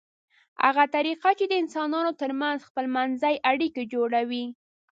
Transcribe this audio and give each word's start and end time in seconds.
هغه 0.63 0.83
طریقه 0.95 1.29
چې 1.39 1.45
د 1.47 1.53
انسانانو 1.63 2.11
ترمنځ 2.21 2.59
خپلمنځي 2.69 3.35
اړیکې 3.51 3.83
جوړوي 3.93 4.45